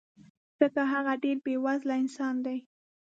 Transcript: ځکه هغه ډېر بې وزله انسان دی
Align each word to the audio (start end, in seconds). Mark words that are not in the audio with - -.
ځکه 0.59 0.81
هغه 0.93 1.13
ډېر 1.23 1.37
بې 1.45 1.55
وزله 1.65 1.95
انسان 2.03 2.35
دی 2.45 2.57